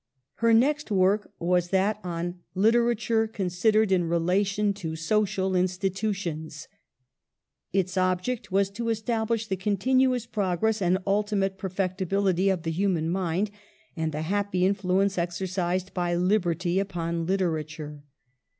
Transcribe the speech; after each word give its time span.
Her 0.37 0.51
next 0.51 0.89
work 0.89 1.31
was 1.37 1.67
that 1.69 1.99
on 2.03 2.39
Literature 2.55 3.27
Consid 3.27 3.73
ered 3.75 3.91
in 3.91 4.09
Relation 4.09 4.73
to 4.73 4.95
Social 4.95 5.55
Institutions. 5.55 6.67
Its 7.71 7.95
object 7.95 8.51
was 8.51 8.71
to 8.71 8.89
establish 8.89 9.45
the 9.45 9.55
continuous 9.55 10.25
progress 10.25 10.81
and 10.81 10.97
ultimate 11.05 11.59
perfectibility 11.59 12.49
of 12.49 12.63
the 12.63 12.71
human 12.71 13.11
mind, 13.11 13.51
and 13.95 14.11
the 14.11 14.23
happy 14.23 14.65
influence 14.65 15.19
exercised 15.19 15.93
by 15.93 16.15
liberty 16.15 16.79
upon 16.79 17.27
literature. 17.27 18.01